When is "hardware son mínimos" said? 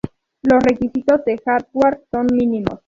1.45-2.79